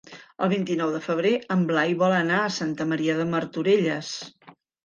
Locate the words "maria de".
2.95-3.31